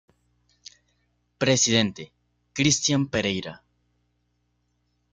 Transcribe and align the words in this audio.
Presidente: 1.41 2.11
Christian 2.53 3.05
Pereira. 3.07 3.63